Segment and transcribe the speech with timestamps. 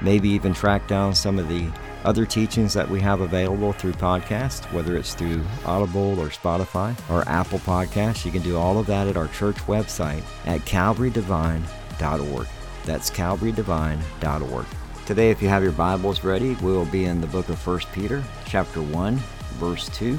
[0.00, 1.68] maybe even track down some of the
[2.04, 7.28] other teachings that we have available through podcast, whether it's through Audible or Spotify or
[7.28, 8.24] Apple Podcasts.
[8.24, 12.46] You can do all of that at our church website at calvarydevine.org.
[12.84, 14.66] That's calvarydevine.org.
[15.06, 17.80] Today, if you have your Bibles ready, we will be in the book of 1
[17.92, 19.16] Peter, chapter 1,
[19.56, 20.18] verse 2.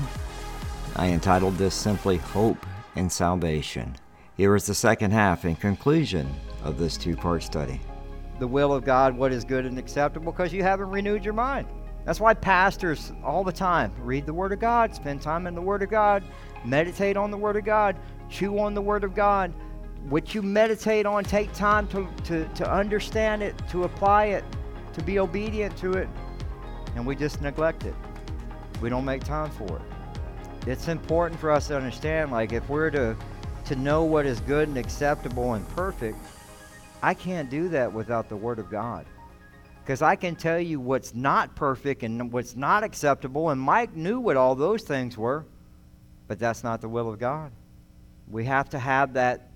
[0.95, 3.95] I entitled this simply Hope and Salvation.
[4.36, 6.33] Here is the second half and conclusion
[6.64, 7.80] of this two part study
[8.40, 11.68] the will of God, what is good and acceptable, because you haven't renewed your mind.
[12.06, 15.62] That's why pastors all the time read the Word of God, spend time in the
[15.62, 16.23] Word of God,
[16.66, 17.95] meditate on the Word of God,
[18.30, 19.54] chew on the Word of God.
[20.08, 24.45] What you meditate on, take time to, to, to understand it, to apply it,
[24.94, 26.08] to be obedient to it,
[26.95, 27.94] and we just neglect it.
[28.82, 30.67] We don't make time for it.
[30.67, 33.16] It's important for us to understand, like, if we're to,
[33.66, 36.17] to know what is good and acceptable and perfect,
[37.02, 39.05] I can't do that without the Word of God.
[39.83, 44.19] Because I can tell you what's not perfect and what's not acceptable, and Mike knew
[44.19, 45.45] what all those things were,
[46.27, 47.52] but that's not the will of God.
[48.30, 49.49] We have to have that,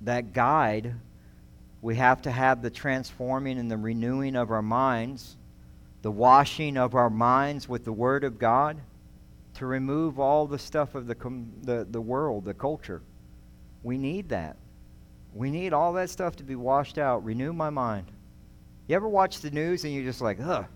[0.00, 0.94] that guide.
[1.82, 5.36] We have to have the transforming and the renewing of our minds,
[6.02, 8.80] the washing of our minds with the Word of God
[9.54, 11.16] to remove all the stuff of the,
[11.62, 13.02] the, the world, the culture.
[13.82, 14.56] We need that.
[15.34, 17.24] We need all that stuff to be washed out.
[17.24, 18.06] Renew my mind.
[18.86, 20.66] You ever watch the news and you're just like, ugh.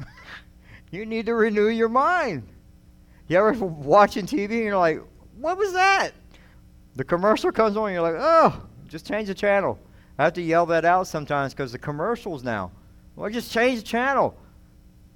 [0.90, 2.48] you need to renew your mind.
[3.28, 5.00] You ever watching TV and you're like,
[5.38, 6.10] what was that?
[6.96, 9.78] The commercial comes on and you're like, oh, just change the channel.
[10.18, 12.72] I have to yell that out sometimes because the commercials now.
[13.14, 14.36] Well, just change the channel.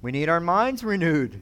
[0.01, 1.41] We need our minds renewed.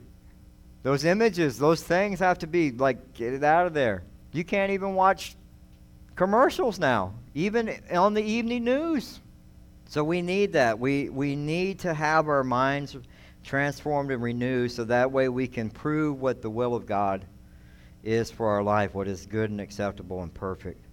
[0.81, 4.03] Those images, those things have to be like, get it out of there.
[4.31, 5.35] You can't even watch
[6.15, 9.19] commercials now even on the evening news.
[9.87, 10.79] So we need that.
[10.79, 12.97] We, we need to have our minds
[13.43, 17.25] transformed and renewed so that way we can prove what the will of God
[18.03, 20.85] is for our life, what is good and acceptable and perfect.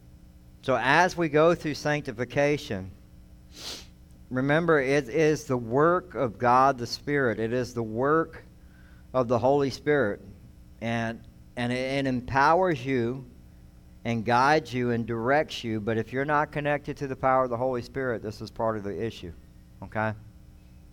[0.62, 2.90] So as we go through sanctification,
[4.30, 7.38] remember it is the work of God the Spirit.
[7.38, 8.44] It is the work
[9.14, 10.20] of the Holy Spirit.
[10.80, 11.20] And,
[11.56, 13.24] and it, it empowers you
[14.04, 15.80] and guides you and directs you.
[15.80, 18.76] But if you're not connected to the power of the Holy Spirit, this is part
[18.76, 19.32] of the issue.
[19.82, 20.12] Okay?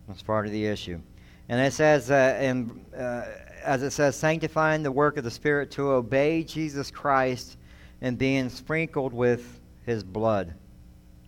[0.06, 1.00] That's part of the issue.
[1.48, 3.24] And it says, uh, in, uh,
[3.64, 7.56] as it says, sanctifying the work of the Spirit to obey Jesus Christ
[8.00, 10.54] and being sprinkled with his blood.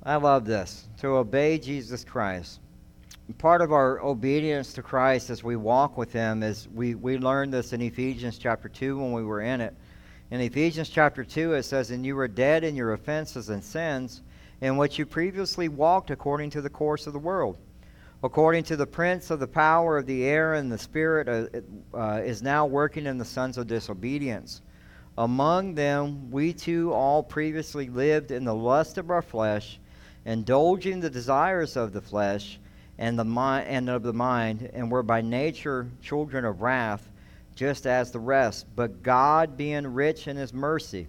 [0.03, 0.89] I love this.
[1.01, 2.61] To obey Jesus Christ.
[3.39, 7.55] Part of our obedience to Christ as we walk with him is we, we learned
[7.55, 9.75] this in Ephesians chapter 2 when we were in it
[10.31, 14.23] in Ephesians chapter 2, it says, And you were dead in your offenses and sins,
[14.61, 17.57] in which you previously walked according to the course of the world,
[18.23, 22.21] according to the prince of the power of the air and the spirit uh, uh,
[22.23, 24.63] is now working in the sons of disobedience.
[25.19, 29.81] Among them, we too all previously lived in the lust of our flesh,
[30.25, 32.61] indulging the desires of the flesh
[32.99, 37.10] and, the mi- and of the mind, and were by nature children of wrath
[37.61, 38.65] just as the rest.
[38.75, 41.09] But God, being rich in his mercy,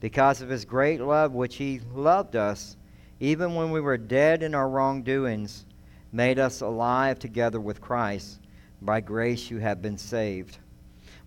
[0.00, 2.76] because of his great love which he loved us,
[3.20, 5.64] even when we were dead in our wrongdoings,
[6.12, 8.40] made us alive together with Christ.
[8.82, 10.58] By grace you have been saved.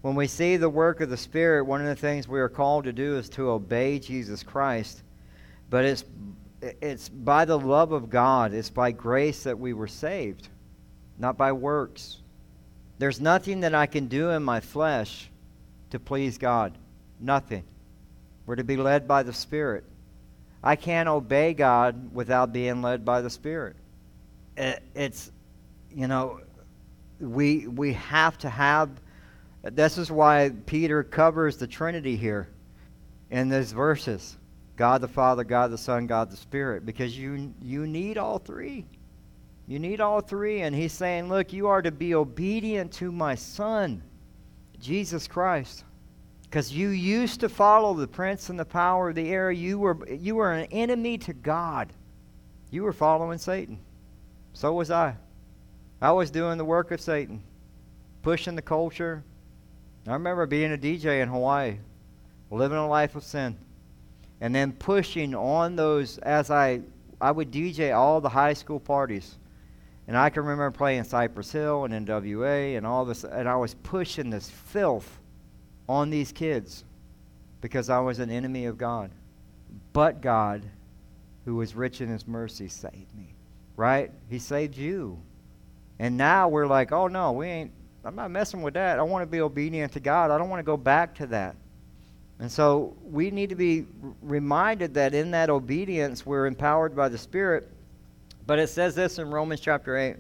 [0.02, 2.84] When we see the work of the Spirit, one of the things we are called
[2.84, 5.02] to do is to obey Jesus Christ.
[5.72, 6.06] But it's,
[6.62, 10.50] it's by the love of God, it's by grace that we were saved,
[11.18, 12.22] not by works.
[12.98, 15.30] There's nothing that I can do in my flesh
[15.92, 16.78] to please God.
[17.20, 17.64] Nothing.
[18.46, 19.84] We're to be led by the Spirit.
[20.64, 23.76] I can't obey God without being led by the Spirit.
[24.58, 25.32] It's,
[25.94, 26.42] you know,
[27.20, 28.90] we, we have to have,
[29.64, 32.48] this is why Peter covers the Trinity here
[33.30, 34.38] in these verses.
[34.76, 38.86] God the Father, God the Son, God the Spirit, because you, you need all three.
[39.68, 40.62] You need all three.
[40.62, 44.02] And he's saying, look, you are to be obedient to my Son,
[44.80, 45.84] Jesus Christ.
[46.44, 49.52] Because you used to follow the prince and the power of the air.
[49.52, 51.92] You were, you were an enemy to God.
[52.70, 53.80] You were following Satan.
[54.54, 55.16] So was I.
[56.02, 57.42] I was doing the work of Satan,
[58.22, 59.24] pushing the culture.
[60.08, 61.78] I remember being a DJ in Hawaii,
[62.52, 63.58] living a life of sin,
[64.40, 66.82] and then pushing on those as I
[67.20, 69.36] I would DJ all the high school parties.
[70.08, 73.74] And I can remember playing Cypress Hill and NWA and all this, and I was
[73.74, 75.20] pushing this filth
[75.90, 76.84] on these kids
[77.62, 79.10] because I was an enemy of God.
[79.94, 80.64] But God,
[81.46, 83.34] who was rich in his mercy, saved me.
[83.76, 84.12] Right?
[84.30, 85.20] He saved you.
[86.00, 87.72] And now we're like, oh no, we ain't,
[88.04, 89.00] I'm not messing with that.
[89.00, 90.30] I want to be obedient to God.
[90.30, 91.56] I don't want to go back to that.
[92.40, 93.86] And so we need to be
[94.22, 97.70] reminded that in that obedience, we're empowered by the Spirit.
[98.48, 100.18] But it says this in Romans chapter 8,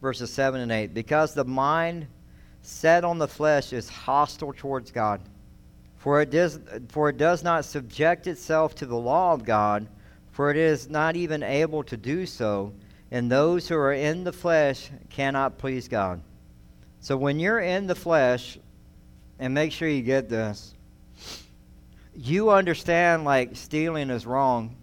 [0.00, 2.06] verses 7 and 8 because the mind
[2.62, 5.20] set on the flesh is hostile towards God.
[5.96, 9.86] For it, does, for it does not subject itself to the law of God,
[10.32, 12.72] for it is not even able to do so
[13.14, 16.20] and those who are in the flesh cannot please God.
[16.98, 18.58] So when you're in the flesh,
[19.38, 20.74] and make sure you get this,
[22.16, 24.74] you understand like stealing is wrong,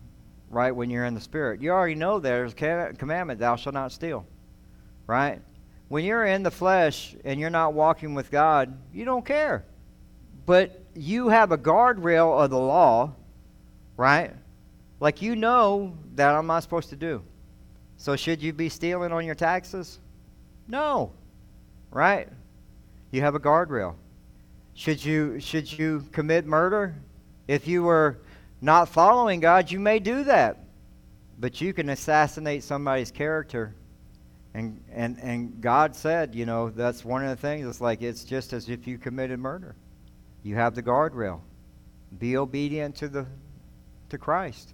[0.51, 0.71] right?
[0.71, 4.25] When you're in the spirit, you already know there's a commandment: "Thou shalt not steal,"
[5.07, 5.42] right?
[5.88, 9.65] When you're in the flesh and you're not walking with God, you don't care.
[10.45, 13.13] But you have a guardrail of the law,
[13.98, 14.33] right?
[15.00, 17.24] Like you know that I'm not supposed to do.
[17.98, 20.00] So should you be stealing on your taxes?
[20.68, 21.12] No.
[21.92, 22.30] Right?
[23.12, 23.95] You have a guardrail.
[24.74, 26.95] Should you should you commit murder?
[27.48, 28.19] If you were
[28.62, 30.60] not following God, you may do that.
[31.40, 33.74] But you can assassinate somebody's character.
[34.54, 37.68] And and and God said, you know, that's one of the things.
[37.68, 39.75] It's like it's just as if you committed murder.
[40.44, 41.42] You have the guardrail.
[42.19, 43.25] Be obedient to the
[44.10, 44.74] to Christ.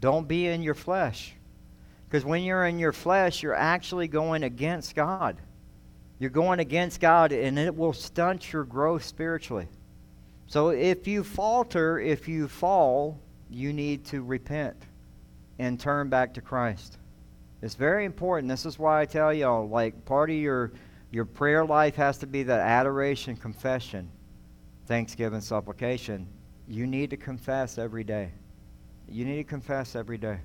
[0.00, 1.34] Don't be in your flesh.
[2.06, 5.36] Because when you're in your flesh, you're actually going against God.
[6.18, 9.68] You're going against God, and it will stunt your growth spiritually.
[10.46, 13.18] So if you falter, if you fall,
[13.50, 14.76] you need to repent
[15.58, 16.98] and turn back to Christ.
[17.62, 18.48] It's very important.
[18.48, 20.72] This is why I tell y'all, like, part of your,
[21.10, 24.10] your prayer life has to be that adoration, confession,
[24.86, 26.26] thanksgiving, supplication.
[26.68, 28.30] You need to confess every day.
[29.08, 30.40] You need to confess every day.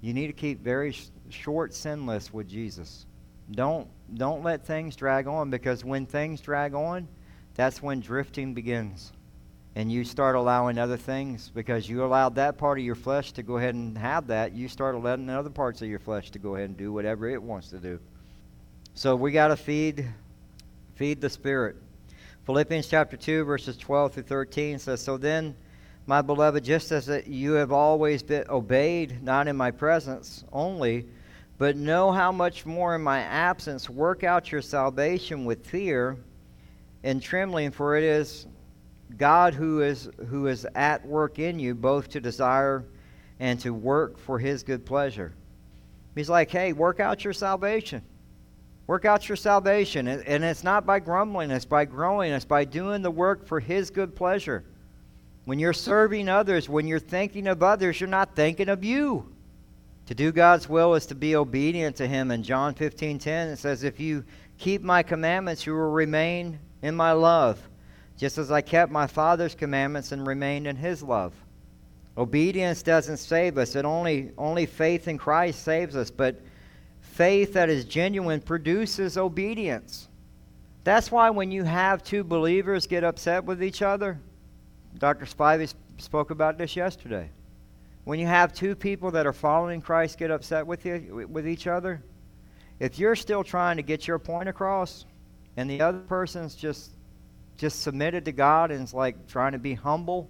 [0.00, 3.06] You need to keep very sh- short sin lists with Jesus.
[3.52, 7.08] Don't don't let things drag on because when things drag on,
[7.54, 9.12] that's when drifting begins.
[9.76, 13.42] And you start allowing other things because you allowed that part of your flesh to
[13.42, 14.52] go ahead and have that.
[14.52, 17.42] You start letting other parts of your flesh to go ahead and do whatever it
[17.42, 17.98] wants to do.
[18.94, 20.06] So we got to feed
[20.94, 21.74] feed the spirit.
[22.46, 25.56] Philippians chapter 2 verses 12 through 13 says so then
[26.06, 31.06] my beloved, just as you have always been obeyed, not in my presence only,
[31.56, 36.18] but know how much more in my absence, work out your salvation with fear
[37.04, 38.46] and trembling, for it is
[39.16, 42.84] God who is who is at work in you, both to desire
[43.38, 45.32] and to work for his good pleasure.
[46.14, 48.02] He's like, hey, work out your salvation.
[48.86, 50.08] Work out your salvation.
[50.08, 53.90] And it's not by grumbling, it's by growing, it's by doing the work for his
[53.90, 54.64] good pleasure.
[55.44, 59.33] When you're serving others, when you're thinking of others, you're not thinking of you.
[60.06, 62.30] To do God's will is to be obedient to Him.
[62.30, 64.24] In John 15 10, it says, If you
[64.58, 67.58] keep my commandments, you will remain in my love,
[68.18, 71.32] just as I kept my Father's commandments and remained in His love.
[72.16, 76.10] Obedience doesn't save us, it only, only faith in Christ saves us.
[76.10, 76.40] But
[77.00, 80.08] faith that is genuine produces obedience.
[80.84, 84.20] That's why when you have two believers get upset with each other,
[84.98, 85.24] Dr.
[85.24, 87.30] Spivey spoke about this yesterday.
[88.04, 91.66] When you have two people that are following Christ get upset with you with each
[91.66, 92.02] other,
[92.78, 95.06] if you're still trying to get your point across
[95.56, 96.90] and the other person's just
[97.56, 100.28] just submitted to God and is like trying to be humble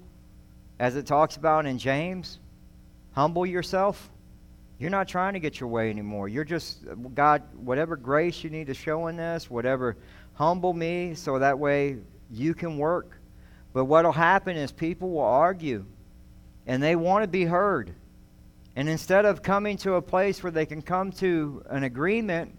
[0.78, 2.38] as it talks about in James,
[3.12, 4.11] humble yourself.
[4.78, 6.28] You're not trying to get your way anymore.
[6.28, 9.97] You're just God, whatever grace you need to show in this, whatever
[10.35, 11.97] humble me so that way
[12.31, 13.19] you can work
[13.75, 15.85] but what will happen is people will argue
[16.66, 17.94] and they want to be heard.
[18.76, 22.56] And instead of coming to a place where they can come to an agreement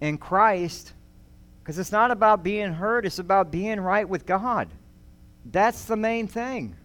[0.00, 0.92] in Christ,
[1.62, 4.68] because it's not about being heard, it's about being right with God.
[5.44, 6.76] That's the main thing.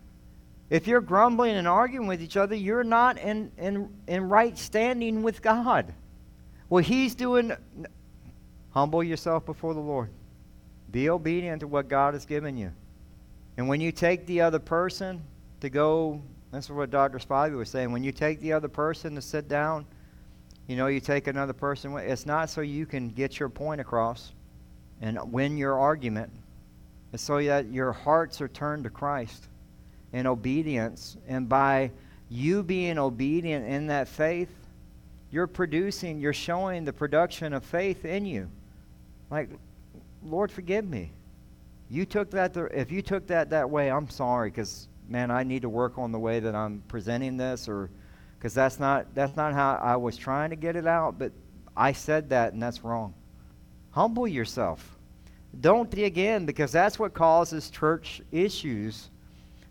[0.70, 5.24] If you're grumbling and arguing with each other, you're not in, in, in right standing
[5.24, 5.94] with God.
[6.70, 7.54] Well, He's doing.
[8.72, 10.10] Humble yourself before the Lord.
[10.92, 12.72] Be obedient to what God has given you.
[13.56, 15.22] And when you take the other person
[15.62, 16.22] to go,
[16.58, 17.20] that's what Dr.
[17.20, 17.92] Spivey was saying.
[17.92, 19.86] When you take the other person to sit down,
[20.66, 24.34] you know, you take another person, it's not so you can get your point across
[25.00, 26.32] and win your argument.
[27.14, 29.50] It's so that your hearts are turned to Christ
[30.14, 31.18] in obedience.
[31.28, 31.92] And by
[32.28, 34.50] you being obedient in that faith,
[35.30, 38.50] you're producing, you're showing the production of faith in you.
[39.30, 39.50] Like,
[40.24, 41.12] Lord, forgive me.
[41.92, 45.62] You took that, if you took that that way, I'm sorry, because, man, I need
[45.64, 47.90] to work on the way that I'm presenting this, or
[48.38, 51.32] because that's not, that's not how I was trying to get it out, but
[51.76, 53.14] I said that, and that's wrong.
[53.92, 54.98] Humble yourself.
[55.62, 59.10] Don't dig in, because that's what causes church issues.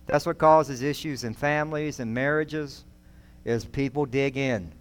[0.07, 2.85] That's what causes issues in families and marriages,
[3.45, 4.73] is people dig in.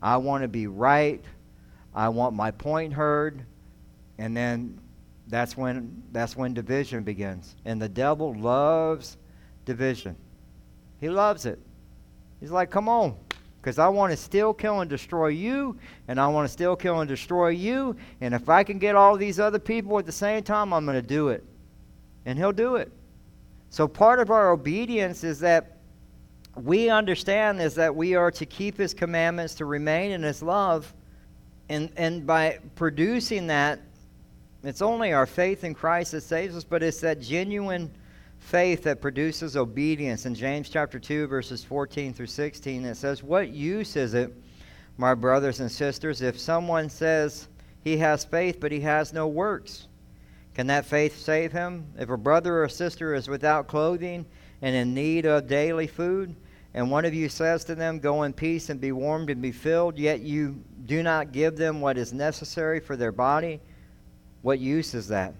[0.00, 1.24] I want to be right.
[1.94, 3.44] I want my point heard.
[4.18, 4.80] And then
[5.28, 7.54] that's when that's when division begins.
[7.64, 9.16] And the devil loves
[9.68, 10.16] division.
[11.00, 11.60] He loves it.
[12.40, 13.14] He's like, "Come on,
[13.60, 16.98] because I want to still kill, and destroy you, and I want to still kill,
[17.00, 17.94] and destroy you.
[18.20, 21.00] And if I can get all these other people at the same time, I'm going
[21.00, 21.44] to do it."
[22.26, 22.90] And he'll do it.
[23.70, 25.76] So part of our obedience is that
[26.56, 30.92] we understand is that we are to keep his commandments, to remain in his love,
[31.68, 33.80] and and by producing that
[34.64, 37.90] it's only our faith in Christ that saves us, but it's that genuine
[38.38, 40.26] faith that produces obedience.
[40.26, 44.32] In James chapter 2, verses 14 through 16, it says, What use is it,
[44.96, 47.48] my brothers and sisters, if someone says
[47.84, 49.88] he has faith, but he has no works?
[50.54, 51.86] Can that faith save him?
[51.98, 54.26] If a brother or sister is without clothing
[54.60, 56.34] and in need of daily food,
[56.74, 59.52] and one of you says to them, Go in peace and be warmed and be
[59.52, 63.60] filled, yet you do not give them what is necessary for their body,
[64.42, 65.34] what use is that?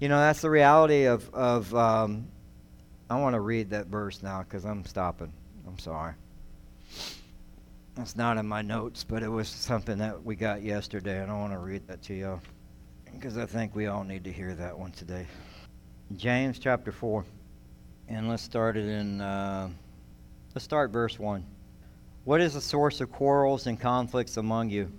[0.00, 2.26] You know, that's the reality of, of um,
[3.10, 5.30] I want to read that verse now because I'm stopping.
[5.66, 6.14] I'm sorry.
[7.98, 11.34] It's not in my notes, but it was something that we got yesterday, and I
[11.34, 12.40] want to read that to you
[13.12, 15.26] because I think we all need to hear that one today.
[16.16, 17.22] James chapter 4,
[18.08, 19.68] and let's start it in, uh,
[20.54, 21.44] let's start verse 1.
[22.24, 24.90] What is the source of quarrels and conflicts among you?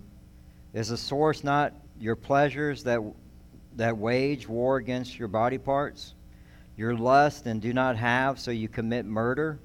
[0.76, 3.02] Is the source not your pleasures that,
[3.76, 6.14] that wage war against your body parts,
[6.78, 9.60] your lust and do not have, so you commit murder,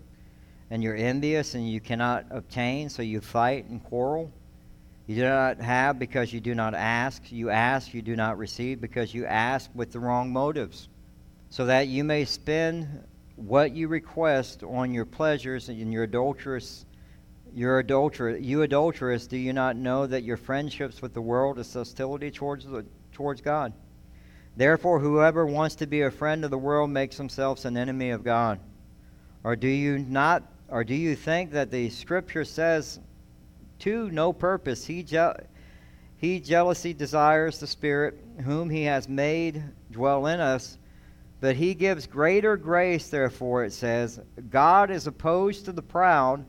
[0.70, 4.30] and you're envious and you cannot obtain, so you fight and quarrel.
[5.06, 7.30] You do not have because you do not ask.
[7.30, 10.88] You ask, you do not receive because you ask with the wrong motives,
[11.50, 13.04] so that you may spend
[13.36, 16.86] what you request on your pleasures and your adulterous
[17.56, 18.42] you're adulterous.
[18.42, 22.66] You adulterous, do you not know that your friendships with the world is hostility towards,
[22.66, 23.72] the, towards God?
[24.56, 28.24] Therefore, whoever wants to be a friend of the world makes himself an enemy of
[28.24, 28.58] God.
[29.44, 32.98] Or do you not, or do you think that the Scripture says,
[33.80, 35.34] to no purpose, he, je-
[36.16, 40.78] he jealously desires the Spirit whom he has made dwell in us,
[41.40, 44.18] but he gives greater grace, therefore, it says,
[44.50, 46.44] God is opposed to the proud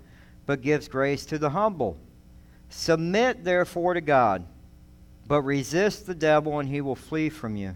[0.45, 1.97] but gives grace to the humble.
[2.69, 4.45] Submit therefore to God,
[5.27, 7.75] but resist the devil, and he will flee from you.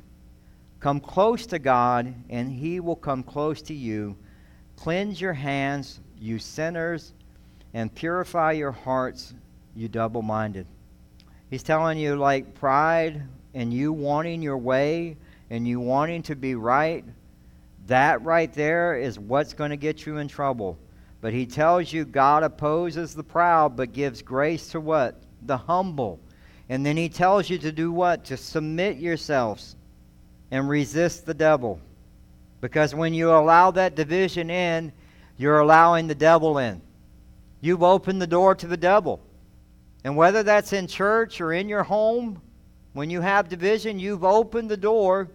[0.82, 4.18] Come close to God, and he will come close to you.
[4.78, 7.14] Cleanse your hands, you sinners,
[7.76, 9.36] and purify your hearts,
[9.76, 10.66] you double minded.
[11.52, 13.22] He's telling you, like pride
[13.54, 15.18] and you wanting your way
[15.52, 17.06] and you wanting to be right,
[17.86, 20.80] that right there is what's going to get you in trouble.
[21.22, 25.22] But he tells you God opposes the proud, but gives grace to what?
[25.44, 26.20] The humble.
[26.70, 28.26] And then he tells you to do what?
[28.26, 29.76] To submit yourselves
[30.52, 31.80] and resist the devil.
[32.60, 34.92] Because when you allow that division in,
[35.38, 36.82] you're allowing the devil in.
[37.62, 39.20] You've opened the door to the devil.
[40.04, 42.42] And whether that's in church or in your home,
[42.94, 45.30] when you have division, you've opened the door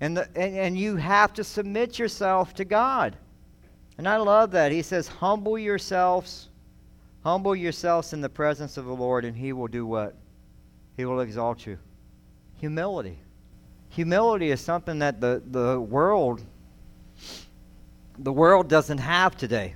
[0.00, 3.16] and, the, and, and you have to submit yourself to God.
[3.96, 4.70] And I love that.
[4.70, 6.48] He says, Humble yourselves,
[7.24, 10.14] humble yourselves in the presence of the Lord, and He will do what?
[10.96, 11.78] He will exalt you.
[12.60, 13.18] Humility.
[13.90, 16.42] Humility is something that the, the world
[18.18, 19.74] the world doesn't have today.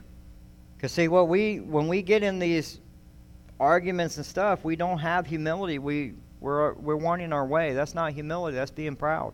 [0.76, 2.81] Because see what we when we get in these
[3.61, 5.78] arguments and stuff, we don't have humility.
[5.78, 7.73] We we're we're wanting our way.
[7.73, 9.33] That's not humility, that's being proud.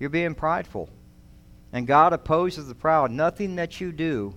[0.00, 0.88] You're being prideful.
[1.72, 3.10] And God opposes the proud.
[3.10, 4.34] Nothing that you do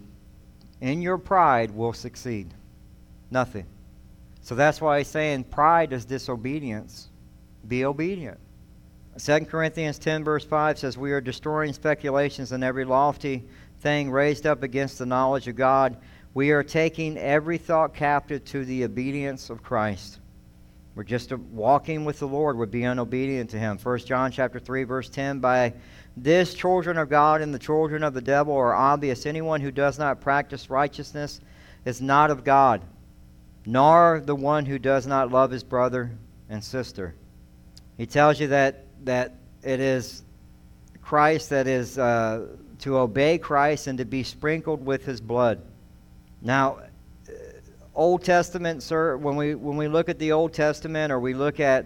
[0.82, 2.54] in your pride will succeed.
[3.32, 3.66] Nothing.
[4.42, 7.10] So that's why he's saying pride is disobedience.
[7.68, 8.40] Be obedient.
[9.20, 13.44] 2 Corinthians 10, verse 5 says, We are destroying speculations and every lofty
[13.80, 15.98] thing raised up against the knowledge of God.
[16.34, 20.20] We are taking every thought captive to the obedience of Christ.
[20.94, 22.58] We're just uh, walking with the Lord.
[22.58, 23.78] We're being obedient to Him.
[23.78, 25.74] 1 John chapter 3, verse 10, By
[26.16, 29.26] this children of God and the children of the devil are obvious.
[29.26, 31.40] Anyone who does not practice righteousness
[31.86, 32.82] is not of God,
[33.66, 36.18] nor the one who does not love his brother
[36.50, 37.14] and sister.
[37.96, 40.24] He tells you that, that it is
[41.02, 42.48] Christ that is uh,
[42.80, 45.62] to obey Christ and to be sprinkled with his blood.
[46.42, 46.80] Now,
[47.28, 47.32] uh,
[47.96, 51.60] Old Testament, sir, when we, when we look at the Old Testament or we look
[51.60, 51.86] at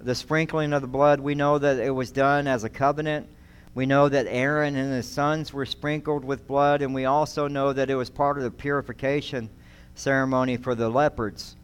[0.00, 3.28] the sprinkling of the blood, we know that it was done as a covenant.
[3.74, 7.72] We know that Aaron and his sons were sprinkled with blood, and we also know
[7.72, 9.50] that it was part of the purification
[9.94, 11.56] ceremony for the leopards.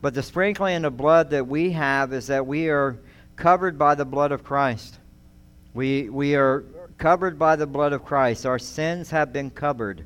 [0.00, 2.96] But the sprinkling of blood that we have is that we are
[3.36, 4.98] covered by the blood of Christ.
[5.74, 6.64] We, we are
[6.98, 8.46] covered by the blood of Christ.
[8.46, 10.04] Our sins have been covered.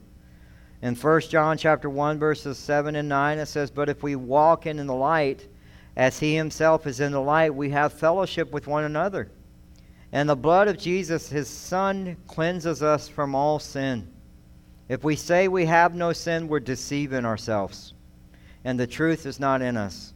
[0.82, 4.66] In 1 John chapter 1 verses 7 and 9 it says, "But if we walk
[4.66, 5.46] in the light,
[5.96, 9.30] as he himself is in the light, we have fellowship with one another.
[10.12, 14.10] And the blood of Jesus, his son, cleanses us from all sin.
[14.88, 17.94] If we say we have no sin, we're deceiving ourselves,
[18.64, 20.14] and the truth is not in us.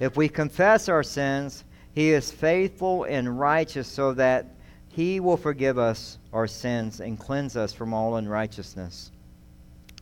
[0.00, 1.64] If we confess our sins,
[1.96, 4.44] he is faithful and righteous so that
[4.90, 9.10] he will forgive us our sins and cleanse us from all unrighteousness.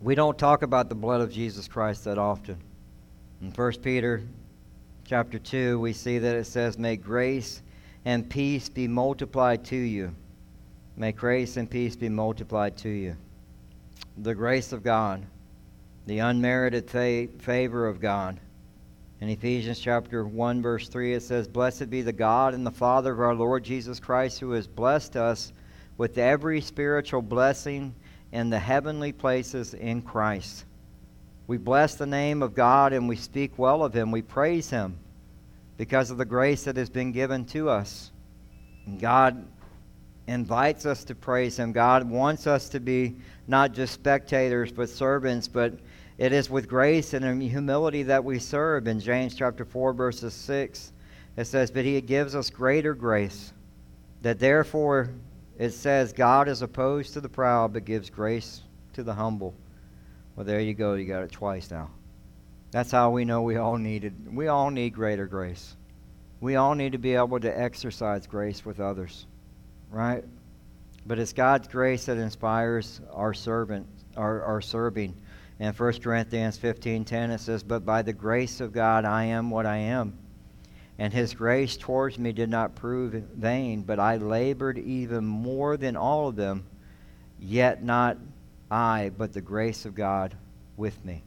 [0.03, 2.59] We don't talk about the blood of Jesus Christ that often.
[3.41, 4.25] In 1 Peter
[5.05, 7.63] chapter 2, we see that it says, May grace
[8.05, 10.13] and peace be multiplied to you.
[10.97, 13.17] May grace and peace be multiplied to you.
[14.19, 15.25] The grace of God,
[16.07, 18.41] the unmerited fa- favor of God,
[19.25, 23.11] in Ephesians chapter 1 verse 3 it says, "Blessed be the God and the Father
[23.11, 25.51] of our Lord Jesus Christ who has blessed us
[25.97, 27.95] with every spiritual blessing
[28.33, 30.67] in the heavenly places in Christ."
[31.47, 34.11] We bless the name of God and we speak well of him.
[34.11, 34.99] We praise him
[35.79, 38.13] because of the grace that has been given to us.
[38.85, 39.43] And God
[40.27, 41.73] invites us to praise him.
[41.73, 43.17] God wants us to be
[43.49, 45.79] not just spectators but servants, but
[46.17, 48.87] it is with grace and humility that we serve.
[48.87, 50.93] In James chapter 4, verses 6,
[51.37, 53.53] it says, But he gives us greater grace,
[54.23, 55.11] that therefore
[55.59, 59.55] it says, God is opposed to the proud, but gives grace to the humble.
[60.37, 60.95] Well, there you go.
[60.95, 61.91] You got it twice now.
[62.71, 64.35] That's how we know we all needed.
[64.35, 65.77] We all need greater grace.
[66.41, 69.27] We all need to be able to exercise grace with others,
[69.91, 70.25] right?
[71.07, 75.15] But it's God's grace that inspires our servant, our, our serving.
[75.59, 79.67] In 1 Corinthians 15:10 it says, "But by the grace of God I am what
[79.67, 80.19] I am,
[80.99, 85.97] and his grace towards me did not prove vain, but I labored even more than
[85.97, 86.65] all of them,
[87.39, 88.19] yet not
[88.71, 90.35] I, but the grace of God
[90.77, 91.23] with me."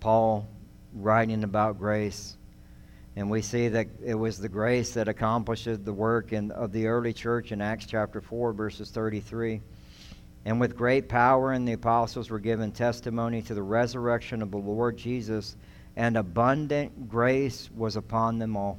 [0.00, 0.48] Paul
[0.94, 2.36] writing about grace,
[3.16, 6.86] and we see that it was the grace that accomplished the work in, of the
[6.86, 9.60] early church in Acts chapter 4 verses 33.
[10.44, 14.56] And with great power, and the apostles were given testimony to the resurrection of the
[14.56, 15.56] Lord Jesus,
[15.96, 18.78] and abundant grace was upon them all.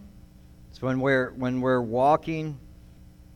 [0.73, 2.57] So when we're when we're walking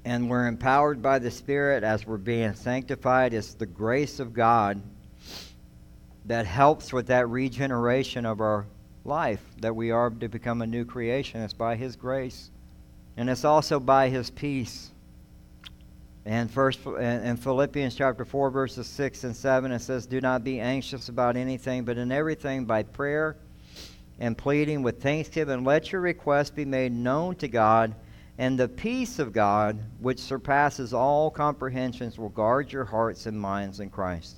[0.03, 4.81] and we're empowered by the Spirit as we're being sanctified, it's the grace of God
[6.25, 8.65] that helps with that regeneration of our
[9.05, 11.41] life, that we are to become a new creation.
[11.41, 12.51] It's by His grace.
[13.15, 14.91] And it's also by His peace.
[16.27, 20.59] And first in Philippians chapter 4 verses 6 and 7 it says do not be
[20.59, 23.37] anxious about anything but in everything by prayer
[24.19, 27.95] and pleading with thanksgiving let your requests be made known to God
[28.37, 33.79] and the peace of God which surpasses all comprehensions will guard your hearts and minds
[33.79, 34.35] in Christ.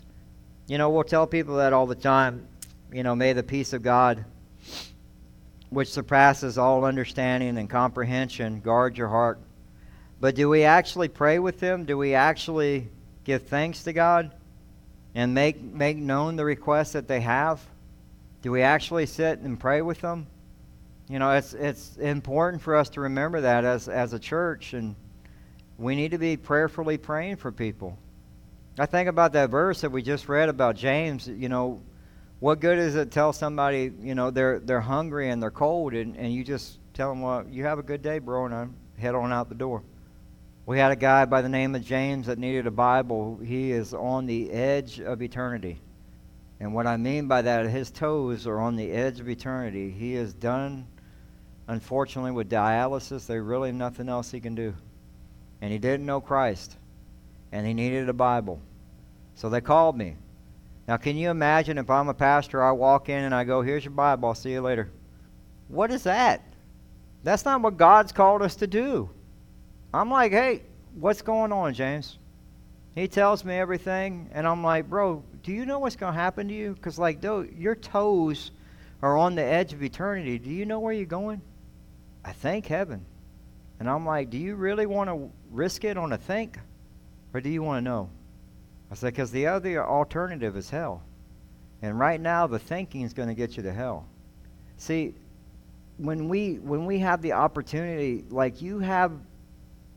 [0.68, 2.48] You know, we'll tell people that all the time,
[2.94, 4.24] you know, may the peace of God
[5.72, 9.40] which surpasses all understanding and comprehension guard your heart
[10.20, 11.86] but do we actually pray with them?
[11.86, 12.90] Do we actually
[13.24, 14.32] give thanks to God
[15.16, 17.62] and make, make known the requests that they have?
[18.42, 20.28] Do we actually sit and pray with them?
[21.10, 24.96] You know, it's, it's important for us to remember that as, as a church, and
[25.78, 27.98] we need to be prayerfully praying for people.
[28.78, 31.28] I think about that verse that we just read about James.
[31.28, 31.82] You know,
[32.40, 35.94] what good is it to tell somebody, you know, they're, they're hungry and they're cold,
[35.94, 38.68] and, and you just tell them, well, you have a good day, bro, and I
[39.00, 39.82] head on out the door.
[40.70, 43.40] We had a guy by the name of James that needed a Bible.
[43.44, 45.80] He is on the edge of eternity.
[46.60, 49.90] And what I mean by that, his toes are on the edge of eternity.
[49.90, 50.86] He is done,
[51.68, 53.26] unfortunately, with dialysis.
[53.26, 54.76] There's really nothing else he can do.
[55.60, 56.78] And he didn't know Christ.
[57.52, 58.62] And he needed a Bible.
[59.34, 60.18] So they called me.
[60.88, 63.86] Now, can you imagine if I'm a pastor, I walk in and I go, Here's
[63.86, 64.92] your Bible, I'll see you later.
[65.68, 66.44] What is that?
[67.24, 69.10] That's not what God's called us to do.
[69.94, 70.64] I'm like, Hey,
[70.96, 72.18] what's going on, James?
[72.96, 76.48] He tells me everything, and I'm like, Bro, do you know what's going to happen
[76.48, 76.74] to you?
[76.74, 78.52] Because, like, dude, your toes
[79.02, 80.38] are on the edge of eternity.
[80.40, 81.42] Do you know where you're going?
[82.24, 83.06] I think heaven.
[83.80, 86.60] And I'm like, do you really want to risk it on a think?
[87.34, 88.10] Or do you want to know?
[88.92, 91.02] I said, because the other alternative is hell.
[91.82, 94.06] And right now, the thinking is going to get you to hell.
[94.78, 95.14] See,
[95.98, 99.12] when we when we have the opportunity, like you have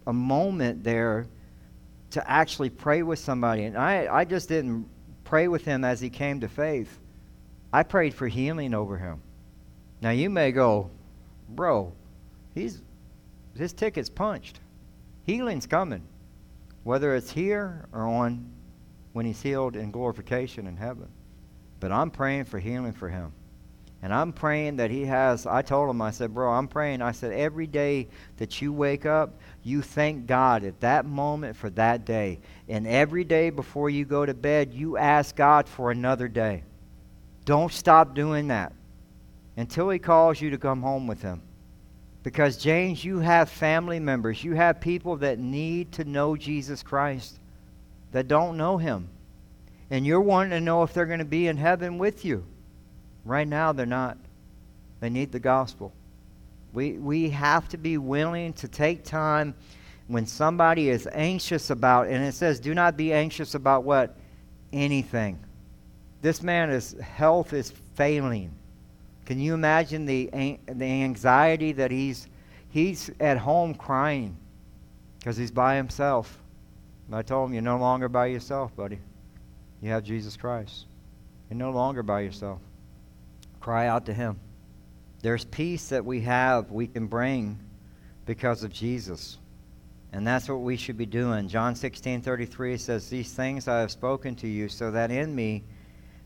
[0.07, 1.27] a moment there
[2.11, 4.89] to actually pray with somebody, and I I just didn't
[5.25, 6.99] pray with him as he came to faith.
[7.73, 9.23] I prayed for healing over him.
[10.03, 10.91] Now you may go,
[11.49, 11.93] bro,
[12.55, 12.83] he's
[13.57, 14.61] his ticket's punched.
[15.25, 16.03] Healing's coming.
[16.85, 18.51] Whether it's here or on
[19.13, 21.09] when he's healed in glorification in heaven.
[21.81, 23.33] But I'm praying for healing for him.
[24.03, 25.47] And I'm praying that he has.
[25.47, 27.03] I told him, I said, Bro, I'm praying.
[27.03, 31.71] I said, every day that you wake up, you thank God at that moment for
[31.71, 32.41] that day.
[32.69, 36.65] And every day before you go to bed, you ask God for another day.
[37.45, 38.73] Don't stop doing that
[39.57, 41.41] until he calls you to come home with him.
[42.25, 47.39] Because, James, you have family members, you have people that need to know Jesus Christ
[48.11, 49.09] that don't know him.
[49.91, 52.45] And you're wanting to know if they're going to be in heaven with you.
[53.25, 54.19] Right now, they're not.
[55.01, 55.93] They need the gospel.
[56.73, 59.55] We, we have to be willing to take time
[60.09, 64.17] when somebody is anxious about, and it says, do not be anxious about what?
[64.73, 65.39] Anything.
[66.23, 68.53] This man, man's health is failing.
[69.27, 72.27] Can you imagine the, the anxiety that he's,
[72.71, 74.37] he's at home crying
[75.19, 76.39] because he's by himself?
[77.07, 78.99] And I told him, You're no longer by yourself, buddy.
[79.81, 80.87] You have Jesus Christ.
[81.51, 82.61] You're no longer by yourself.
[83.63, 84.41] Cry out to Him.
[85.23, 87.61] There's peace that we have, we can bring
[88.27, 89.39] because of Jesus.
[90.13, 91.47] And that's what we should be doing.
[91.47, 95.63] John 16 33 says, These things I have spoken to you, so that in me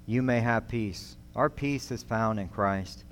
[0.07, 1.18] you may have peace.
[1.35, 3.05] Our peace is found in Christ.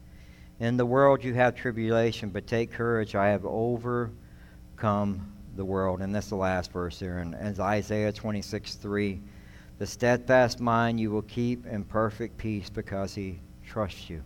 [0.59, 3.15] In the world you have tribulation, but take courage.
[3.15, 6.01] I have overcome the world.
[6.01, 7.19] And that's the last verse here.
[7.19, 9.21] And as Isaiah 26 3,
[9.79, 14.23] the steadfast mind you will keep in perfect peace because he trusts you.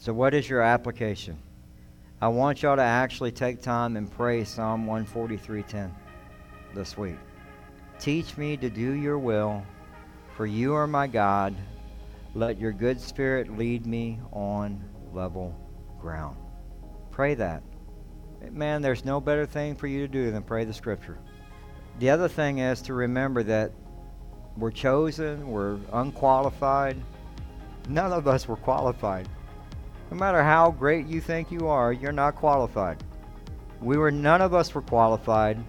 [0.00, 1.38] So, what is your application?
[2.20, 5.90] I want y'all to actually take time and pray Psalm 143:10
[6.74, 7.18] this week.
[7.98, 9.62] Teach me to do your will,
[10.36, 11.54] for you are my God.
[12.34, 15.54] Let your good spirit lead me on level
[16.00, 16.36] ground.
[17.10, 17.62] Pray that
[18.52, 21.18] man, there's no better thing for you to do than pray the scripture.
[21.98, 23.72] The other thing is to remember that
[24.56, 26.96] we're chosen, we're unqualified.
[27.88, 29.28] None of us were qualified.
[30.10, 33.02] No matter how great you think you are, you're not qualified.
[33.80, 35.62] We were none of us were qualified.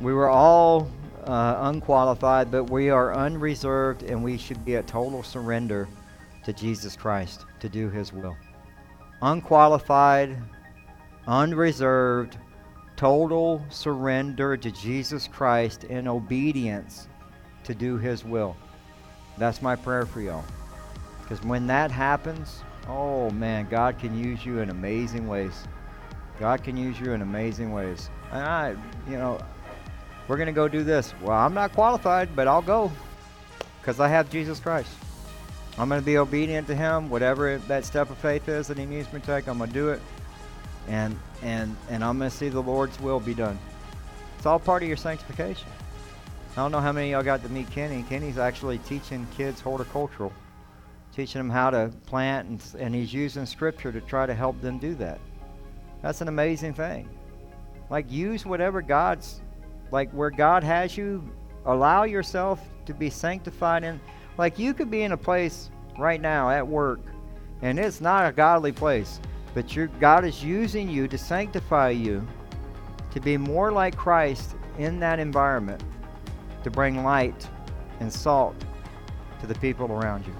[0.00, 0.90] We were all
[1.24, 5.88] uh, unqualified, but we are unreserved and we should be at total surrender
[6.44, 8.36] to Jesus Christ to do his will.
[9.22, 10.36] Unqualified,
[11.26, 12.36] unreserved,
[12.96, 17.08] total surrender to Jesus Christ in obedience
[17.64, 18.56] to do His will.
[19.38, 20.44] That's my prayer for y'all.
[21.32, 25.64] Because when that happens, oh man, God can use you in amazing ways.
[26.38, 28.10] God can use you in amazing ways.
[28.30, 28.76] And I,
[29.08, 29.40] you know,
[30.28, 31.14] we're going to go do this.
[31.22, 32.92] Well, I'm not qualified, but I'll go
[33.80, 34.90] because I have Jesus Christ.
[35.78, 37.08] I'm going to be obedient to Him.
[37.08, 39.74] Whatever that step of faith is that He needs me to take, I'm going to
[39.74, 40.02] do it
[40.86, 43.58] and and and I'm going to see the Lord's will be done.
[44.36, 45.68] It's all part of your sanctification.
[46.52, 48.02] I don't know how many y'all got to meet Kenny.
[48.02, 50.30] Kenny's actually teaching kids horticultural,
[51.14, 54.78] teaching them how to plant, and, and he's using scripture to try to help them
[54.78, 55.20] do that.
[56.02, 57.08] That's an amazing thing.
[57.90, 59.40] Like use whatever God's
[59.90, 61.22] like where God has you,
[61.66, 64.00] allow yourself to be sanctified in
[64.38, 67.00] like you could be in a place right now at work
[67.60, 69.20] and it's not a godly place
[69.54, 72.26] but your, God is using you to sanctify you
[73.12, 75.82] to be more like Christ in that environment,
[76.64, 77.48] to bring light
[78.00, 78.56] and salt
[79.40, 80.34] to the people around you.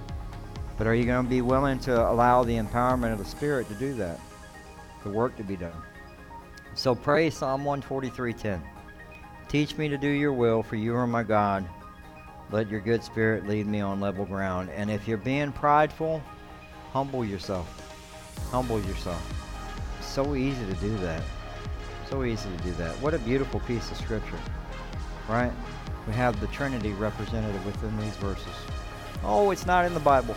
[0.78, 3.74] But are you going to be willing to allow the empowerment of the Spirit to
[3.74, 4.18] do that?
[5.02, 5.72] The work to be done.
[6.74, 8.60] So pray Psalm 143:10.
[9.48, 11.66] Teach me to do your will, for you are my God.
[12.50, 14.70] Let your good spirit lead me on level ground.
[14.70, 16.22] And if you're being prideful,
[16.92, 17.68] humble yourself.
[18.50, 19.22] Humble yourself.
[20.00, 21.22] So easy to do that.
[22.08, 22.94] So easy to do that.
[23.00, 24.38] What a beautiful piece of scripture.
[25.28, 25.52] Right?
[26.06, 28.54] We have the Trinity represented within these verses.
[29.24, 30.36] Oh, it's not in the Bible.